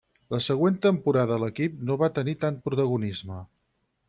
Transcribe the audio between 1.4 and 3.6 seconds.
l'equip no va tenir tant protagonisme.